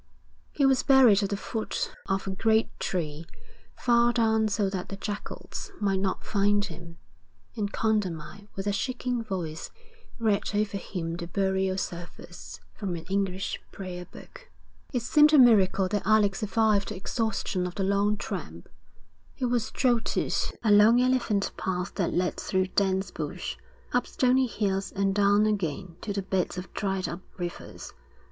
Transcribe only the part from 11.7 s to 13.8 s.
service from an English